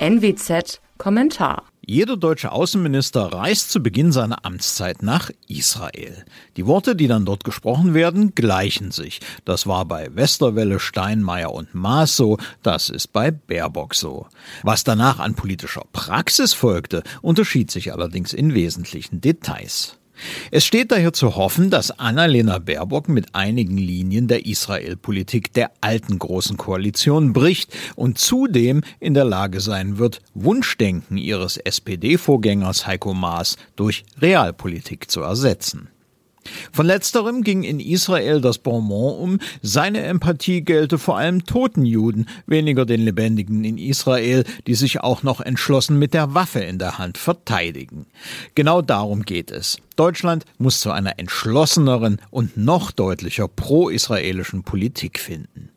[0.00, 6.26] NWZ Kommentar jeder deutsche Außenminister reist zu Beginn seiner Amtszeit nach Israel.
[6.58, 9.20] Die Worte, die dann dort gesprochen werden, gleichen sich.
[9.46, 14.26] Das war bei Westerwelle, Steinmeier und Maas so, das ist bei Baerbock so.
[14.62, 19.97] Was danach an politischer Praxis folgte, unterschied sich allerdings in wesentlichen Details.
[20.50, 26.18] Es steht daher zu hoffen, dass Annalena Baerbock mit einigen Linien der Israel-Politik der alten
[26.18, 33.56] großen Koalition bricht und zudem in der Lage sein wird, Wunschdenken ihres SPD-Vorgängers Heiko Maas
[33.76, 35.88] durch Realpolitik zu ersetzen.
[36.72, 42.26] Von letzterem ging in Israel das Bonbon um, seine Empathie gelte vor allem toten Juden,
[42.46, 46.98] weniger den Lebendigen in Israel, die sich auch noch entschlossen mit der Waffe in der
[46.98, 48.06] Hand verteidigen.
[48.54, 49.78] Genau darum geht es.
[49.96, 55.67] Deutschland muss zu einer entschlosseneren und noch deutlicher pro-israelischen Politik finden.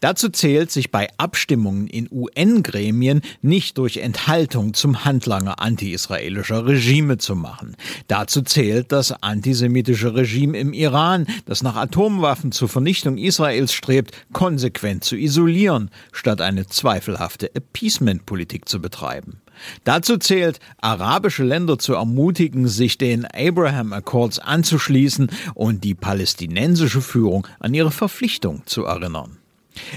[0.00, 7.36] Dazu zählt, sich bei Abstimmungen in UN-Gremien nicht durch Enthaltung zum Handlanger anti-israelischer Regime zu
[7.36, 7.76] machen.
[8.08, 15.04] Dazu zählt das antisemitische Regime im Iran, das nach Atomwaffen zur Vernichtung Israels strebt, konsequent
[15.04, 19.40] zu isolieren, statt eine zweifelhafte Appeasement-Politik zu betreiben.
[19.84, 27.46] Dazu zählt, arabische Länder zu ermutigen, sich den Abraham Accords anzuschließen und die palästinensische Führung
[27.60, 29.38] an ihre Verpflichtung zu erinnern.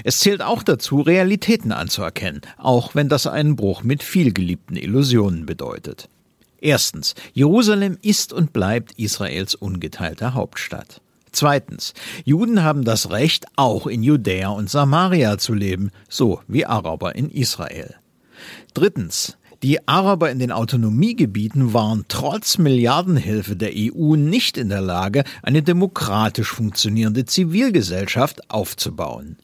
[0.04, 6.08] Es zählt auch dazu, Realitäten anzuerkennen, auch wenn das einen Bruch mit vielgeliebten Illusionen bedeutet.
[6.60, 11.00] Erstens, Jerusalem ist und bleibt Israels ungeteilte Hauptstadt.
[11.30, 11.94] Zweitens,
[12.24, 17.30] Juden haben das Recht, auch in Judäa und Samaria zu leben, so wie Araber in
[17.30, 17.94] Israel.
[18.74, 25.24] Drittens, die Araber in den Autonomiegebieten waren trotz Milliardenhilfe der EU nicht in der Lage,
[25.42, 29.36] eine demokratisch funktionierende Zivilgesellschaft aufzubauen.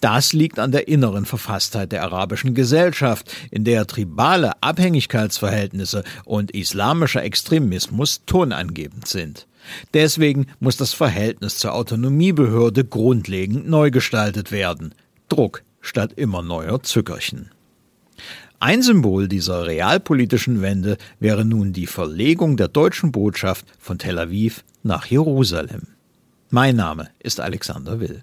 [0.00, 7.22] Das liegt an der inneren Verfasstheit der arabischen Gesellschaft, in der tribale Abhängigkeitsverhältnisse und islamischer
[7.22, 9.46] Extremismus tonangebend sind.
[9.94, 14.94] Deswegen muss das Verhältnis zur Autonomiebehörde grundlegend neu gestaltet werden.
[15.28, 17.50] Druck statt immer neuer Zückerchen.
[18.58, 24.64] Ein Symbol dieser realpolitischen Wende wäre nun die Verlegung der deutschen Botschaft von Tel Aviv
[24.82, 25.88] nach Jerusalem.
[26.48, 28.22] Mein Name ist Alexander Will.